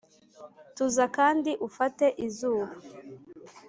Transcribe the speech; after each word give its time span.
tuza 0.75 1.05
kandi 1.17 1.51
ufate 1.67 2.05
izuba 2.25 2.73